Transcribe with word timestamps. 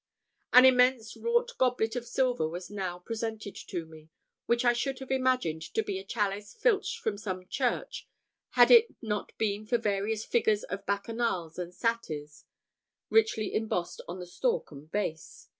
An 0.51 0.65
immense 0.65 1.15
wrought 1.15 1.51
goblet 1.59 1.95
of 1.95 2.07
silver 2.07 2.49
was 2.49 2.71
now 2.71 2.97
presented 2.97 3.53
to 3.67 3.85
me, 3.85 4.09
which 4.47 4.65
I 4.65 4.73
should 4.73 4.97
have 4.97 5.11
imagined 5.11 5.61
to 5.75 5.83
be 5.83 5.99
a 5.99 6.03
chalice 6.03 6.55
filched 6.55 6.97
from 6.97 7.19
some 7.19 7.45
church, 7.47 8.07
had 8.53 8.71
it 8.71 8.95
not 9.03 9.31
been 9.37 9.67
for 9.67 9.77
various 9.77 10.25
figures 10.25 10.63
of 10.63 10.87
bacchanals 10.87 11.59
and 11.59 11.71
satyrs 11.71 12.45
richly 13.11 13.53
embossed 13.53 14.01
on 14.07 14.17
the 14.17 14.25
stalk 14.25 14.71
and 14.71 14.91
base. 14.91 15.49